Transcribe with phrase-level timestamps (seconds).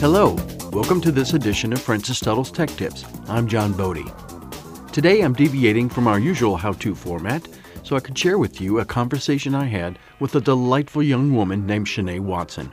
[0.00, 0.36] Hello,
[0.70, 3.04] welcome to this edition of Francis Tuttle's Tech Tips.
[3.26, 4.06] I'm John Bode.
[4.92, 7.48] Today I'm deviating from our usual how to format
[7.82, 11.66] so I could share with you a conversation I had with a delightful young woman
[11.66, 12.70] named Shanee Watson.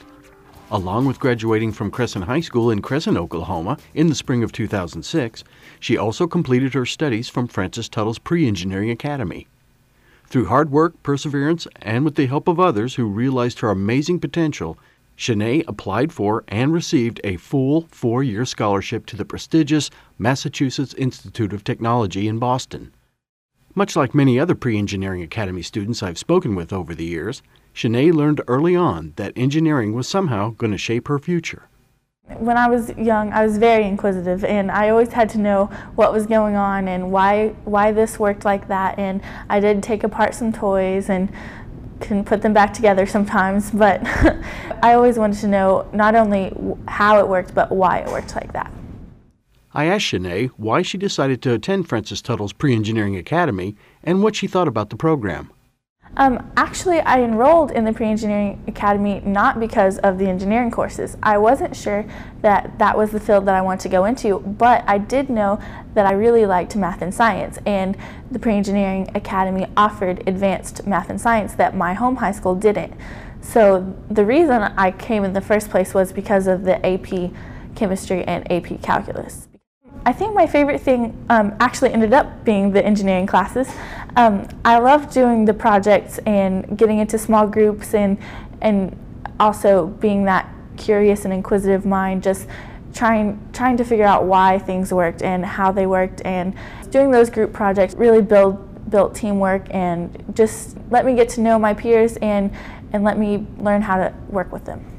[0.70, 5.44] Along with graduating from Crescent High School in Crescent, Oklahoma in the spring of 2006,
[5.80, 9.48] she also completed her studies from Francis Tuttle's Pre Engineering Academy.
[10.28, 14.78] Through hard work, perseverance, and with the help of others who realized her amazing potential,
[15.16, 21.54] Shanee applied for and received a full four year scholarship to the prestigious Massachusetts Institute
[21.54, 22.94] of Technology in Boston.
[23.74, 27.42] Much like many other pre engineering academy students I've spoken with over the years,
[27.74, 31.68] Shanee learned early on that engineering was somehow going to shape her future.
[32.40, 36.12] When I was young, I was very inquisitive, and I always had to know what
[36.12, 38.98] was going on and why why this worked like that.
[38.98, 41.32] And I did take apart some toys and
[42.00, 44.02] can put them back together sometimes, but
[44.84, 46.54] I always wanted to know not only
[46.88, 48.72] how it worked, but why it worked like that.
[49.74, 54.36] I asked Shanee why she decided to attend Francis Tuttle's Pre Engineering Academy and what
[54.36, 55.52] she thought about the program.
[56.18, 61.18] Um, actually, I enrolled in the Pre-Engineering Academy not because of the engineering courses.
[61.22, 62.06] I wasn't sure
[62.42, 65.60] that that was the field that I wanted to go into, but I did know
[65.94, 67.98] that I really liked math and science, and
[68.32, 72.94] the Pre-Engineering Academy offered advanced math and science that my home high school didn't.
[73.42, 77.32] So the reason I came in the first place was because of the AP
[77.76, 79.50] Chemistry and AP Calculus.
[80.08, 83.68] I think my favorite thing um, actually ended up being the engineering classes.
[84.16, 88.18] Um, I love doing the projects and getting into small groups and
[88.62, 88.96] and
[89.40, 90.48] also being that
[90.78, 92.48] curious and inquisitive mind, just
[92.94, 96.54] trying trying to figure out why things worked and how they worked, and
[96.92, 98.62] doing those group projects really build
[98.92, 102.52] built teamwork and just let me get to know my peers and
[102.94, 104.95] and let me learn how to work with them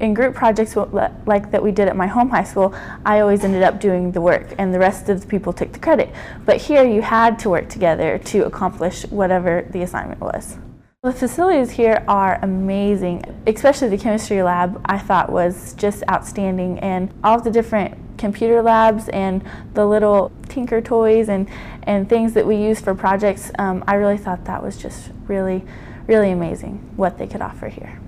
[0.00, 2.74] in group projects like that we did at my home high school,
[3.04, 5.78] I always ended up doing the work and the rest of the people took the
[5.78, 6.10] credit.
[6.44, 10.58] But here you had to work together to accomplish whatever the assignment was.
[11.02, 17.12] The facilities here are amazing, especially the chemistry lab I thought was just outstanding and
[17.22, 19.44] all of the different computer labs and
[19.74, 21.46] the little tinker toys and,
[21.82, 25.64] and things that we use for projects, um, I really thought that was just really,
[26.06, 28.00] really amazing what they could offer here.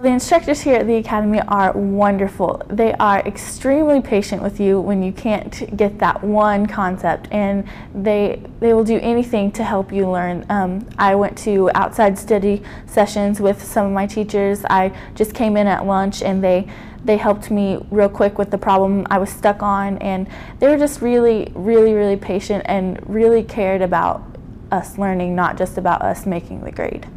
[0.00, 2.62] The instructors here at the Academy are wonderful.
[2.68, 8.40] They are extremely patient with you when you can't get that one concept and they,
[8.60, 10.46] they will do anything to help you learn.
[10.50, 14.64] Um, I went to outside study sessions with some of my teachers.
[14.70, 16.68] I just came in at lunch and they,
[17.04, 20.28] they helped me real quick with the problem I was stuck on and
[20.60, 24.22] they were just really, really, really patient and really cared about
[24.70, 27.08] us learning, not just about us making the grade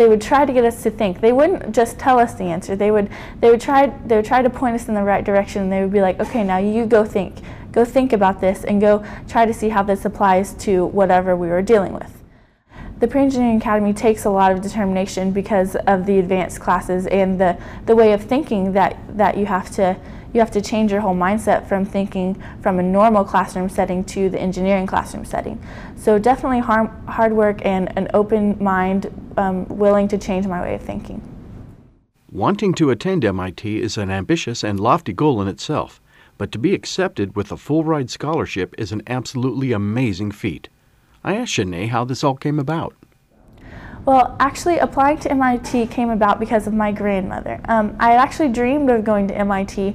[0.00, 1.20] they would try to get us to think.
[1.20, 2.74] They wouldn't just tell us the answer.
[2.74, 5.60] They would they would try they would try to point us in the right direction.
[5.64, 7.34] And they would be like, "Okay, now you go think.
[7.70, 11.48] Go think about this and go try to see how this applies to whatever we
[11.48, 12.24] were dealing with."
[13.00, 17.58] The Pre-Engineering Academy takes a lot of determination because of the advanced classes and the,
[17.84, 19.96] the way of thinking that, that you have to
[20.32, 24.28] you have to change your whole mindset from thinking from a normal classroom setting to
[24.28, 25.60] the engineering classroom setting.
[25.96, 30.74] So definitely hard, hard work and an open mind, um, willing to change my way
[30.74, 31.22] of thinking.
[32.30, 36.00] Wanting to attend MIT is an ambitious and lofty goal in itself,
[36.38, 40.68] but to be accepted with a full ride scholarship is an absolutely amazing feat.
[41.24, 42.94] I asked Shanee how this all came about.
[44.06, 47.60] Well, actually, applying to MIT came about because of my grandmother.
[47.66, 49.94] Um, I had actually dreamed of going to MIT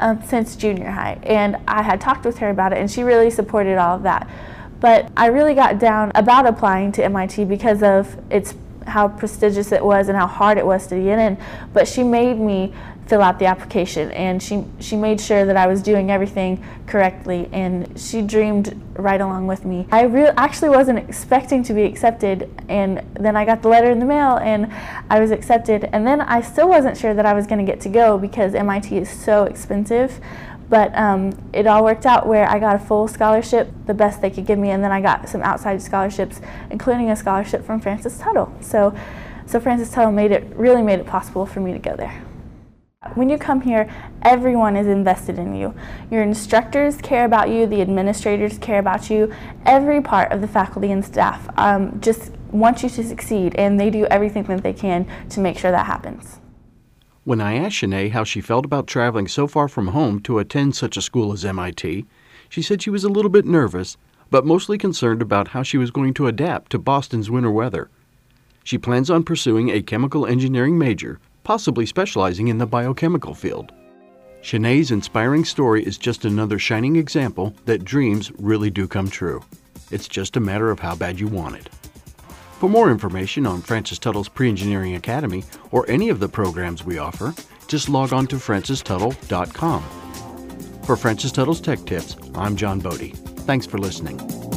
[0.00, 3.30] um, since junior high, and I had talked with her about it, and she really
[3.30, 4.28] supported all of that.
[4.80, 8.54] But I really got down about applying to MIT because of its
[8.86, 11.36] how prestigious it was and how hard it was to get in.
[11.72, 12.72] But she made me
[13.08, 17.48] fill out the application and she she made sure that I was doing everything correctly
[17.52, 19.86] and she dreamed right along with me.
[19.90, 23.98] I re- actually wasn't expecting to be accepted and then I got the letter in
[23.98, 24.70] the mail and
[25.08, 27.80] I was accepted and then I still wasn't sure that I was going to get
[27.82, 30.20] to go because MIT is so expensive
[30.68, 34.28] but um, it all worked out where I got a full scholarship, the best they
[34.28, 38.18] could give me, and then I got some outside scholarships, including a scholarship from Francis
[38.18, 38.54] Tuttle.
[38.60, 38.94] So,
[39.46, 42.22] so Francis Tuttle made it really made it possible for me to go there.
[43.14, 43.88] When you come here,
[44.22, 45.72] everyone is invested in you.
[46.10, 49.32] Your instructors care about you, the administrators care about you,
[49.64, 53.88] every part of the faculty and staff um, just want you to succeed, and they
[53.88, 56.40] do everything that they can to make sure that happens.
[57.22, 60.74] When I asked Shanee how she felt about traveling so far from home to attend
[60.74, 62.04] such a school as MIT,
[62.48, 63.96] she said she was a little bit nervous,
[64.28, 67.90] but mostly concerned about how she was going to adapt to Boston's winter weather.
[68.64, 73.72] She plans on pursuing a chemical engineering major possibly specializing in the biochemical field.
[74.42, 79.42] Shanee's inspiring story is just another shining example that dreams really do come true.
[79.90, 81.70] It's just a matter of how bad you want it.
[82.60, 87.34] For more information on Francis Tuttle's Pre-Engineering Academy or any of the programs we offer,
[87.66, 89.82] just log on to francistuttle.com.
[90.82, 93.16] For Francis Tuttle's Tech Tips, I'm John Bode.
[93.46, 94.47] Thanks for listening.